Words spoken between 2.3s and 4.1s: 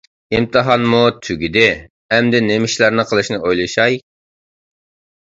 نېمە ئىشلارنى قىلىشنى ئويلىشاي.